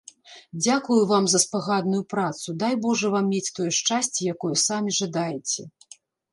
Дзякую 0.65 1.01
вам 1.11 1.27
за 1.33 1.41
спагадную 1.43 1.99
працу, 2.15 2.55
дай 2.65 2.73
божа 2.87 3.13
вам 3.19 3.29
мець 3.35 3.53
тое 3.61 3.69
шчасце, 3.81 4.19
якое 4.35 4.53
самі 4.67 4.99
жадаеце. 5.05 5.61